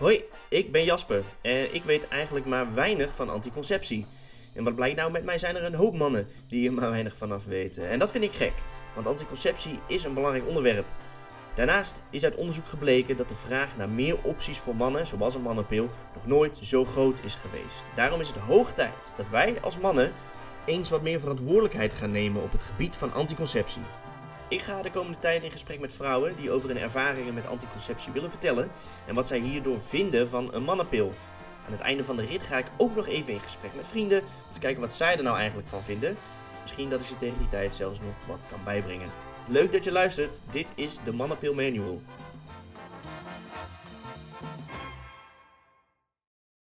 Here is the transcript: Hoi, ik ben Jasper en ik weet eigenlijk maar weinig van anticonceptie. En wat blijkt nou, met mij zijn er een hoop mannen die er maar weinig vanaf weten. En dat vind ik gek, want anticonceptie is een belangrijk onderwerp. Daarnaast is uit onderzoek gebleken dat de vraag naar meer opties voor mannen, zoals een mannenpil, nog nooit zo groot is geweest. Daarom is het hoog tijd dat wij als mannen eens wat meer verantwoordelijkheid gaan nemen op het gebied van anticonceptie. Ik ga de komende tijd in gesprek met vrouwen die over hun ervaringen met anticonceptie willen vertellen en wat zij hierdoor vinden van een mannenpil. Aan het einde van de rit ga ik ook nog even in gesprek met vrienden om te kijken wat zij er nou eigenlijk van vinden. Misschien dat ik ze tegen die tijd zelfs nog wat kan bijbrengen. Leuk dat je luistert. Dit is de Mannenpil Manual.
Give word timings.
Hoi, 0.00 0.24
ik 0.48 0.72
ben 0.72 0.84
Jasper 0.84 1.22
en 1.40 1.74
ik 1.74 1.84
weet 1.84 2.08
eigenlijk 2.08 2.46
maar 2.46 2.74
weinig 2.74 3.14
van 3.14 3.30
anticonceptie. 3.30 4.06
En 4.52 4.64
wat 4.64 4.74
blijkt 4.74 4.96
nou, 4.96 5.10
met 5.10 5.24
mij 5.24 5.38
zijn 5.38 5.56
er 5.56 5.64
een 5.64 5.74
hoop 5.74 5.96
mannen 5.96 6.28
die 6.48 6.68
er 6.68 6.74
maar 6.74 6.90
weinig 6.90 7.16
vanaf 7.16 7.44
weten. 7.44 7.88
En 7.88 7.98
dat 7.98 8.10
vind 8.10 8.24
ik 8.24 8.32
gek, 8.32 8.52
want 8.94 9.06
anticonceptie 9.06 9.78
is 9.86 10.04
een 10.04 10.14
belangrijk 10.14 10.46
onderwerp. 10.46 10.86
Daarnaast 11.54 12.02
is 12.10 12.24
uit 12.24 12.34
onderzoek 12.34 12.66
gebleken 12.66 13.16
dat 13.16 13.28
de 13.28 13.34
vraag 13.34 13.76
naar 13.76 13.88
meer 13.88 14.22
opties 14.22 14.58
voor 14.58 14.76
mannen, 14.76 15.06
zoals 15.06 15.34
een 15.34 15.42
mannenpil, 15.42 15.90
nog 16.14 16.26
nooit 16.26 16.58
zo 16.62 16.84
groot 16.84 17.24
is 17.24 17.34
geweest. 17.34 17.84
Daarom 17.94 18.20
is 18.20 18.28
het 18.28 18.36
hoog 18.36 18.72
tijd 18.72 19.14
dat 19.16 19.28
wij 19.30 19.60
als 19.60 19.78
mannen 19.78 20.12
eens 20.64 20.90
wat 20.90 21.02
meer 21.02 21.20
verantwoordelijkheid 21.20 21.94
gaan 21.94 22.10
nemen 22.10 22.42
op 22.42 22.52
het 22.52 22.62
gebied 22.62 22.96
van 22.96 23.12
anticonceptie. 23.12 23.82
Ik 24.50 24.60
ga 24.60 24.82
de 24.82 24.90
komende 24.90 25.18
tijd 25.18 25.44
in 25.44 25.50
gesprek 25.50 25.80
met 25.80 25.92
vrouwen 25.92 26.36
die 26.36 26.50
over 26.50 26.68
hun 26.68 26.78
ervaringen 26.78 27.34
met 27.34 27.46
anticonceptie 27.46 28.12
willen 28.12 28.30
vertellen 28.30 28.70
en 29.06 29.14
wat 29.14 29.28
zij 29.28 29.38
hierdoor 29.38 29.80
vinden 29.80 30.28
van 30.28 30.54
een 30.54 30.62
mannenpil. 30.62 31.12
Aan 31.66 31.72
het 31.72 31.80
einde 31.80 32.04
van 32.04 32.16
de 32.16 32.24
rit 32.24 32.42
ga 32.42 32.58
ik 32.58 32.66
ook 32.76 32.96
nog 32.96 33.08
even 33.08 33.32
in 33.32 33.40
gesprek 33.40 33.74
met 33.74 33.86
vrienden 33.86 34.20
om 34.20 34.52
te 34.52 34.58
kijken 34.58 34.80
wat 34.80 34.94
zij 34.94 35.16
er 35.16 35.22
nou 35.22 35.36
eigenlijk 35.36 35.68
van 35.68 35.82
vinden. 35.82 36.16
Misschien 36.60 36.88
dat 36.88 37.00
ik 37.00 37.06
ze 37.06 37.16
tegen 37.16 37.38
die 37.38 37.48
tijd 37.48 37.74
zelfs 37.74 38.00
nog 38.00 38.14
wat 38.26 38.44
kan 38.50 38.60
bijbrengen. 38.64 39.10
Leuk 39.48 39.72
dat 39.72 39.84
je 39.84 39.92
luistert. 39.92 40.42
Dit 40.50 40.72
is 40.74 40.98
de 41.04 41.12
Mannenpil 41.12 41.54
Manual. 41.54 42.00